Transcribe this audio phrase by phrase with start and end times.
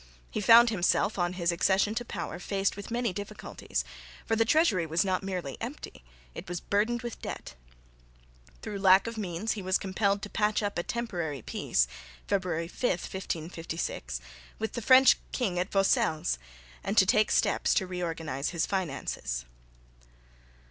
[0.31, 3.83] He found himself on his accession to power faced with many difficulties,
[4.25, 7.53] for the treasury was not merely empty, it was burdened with debt.
[8.63, 11.87] Through lack of means he was compelled to patch up a temporary peace
[12.27, 12.81] (February 5,
[13.13, 14.21] 1556)
[14.57, 16.39] with the French king at Vaucelles,
[16.83, 19.45] and to take steps to reorganise his finances.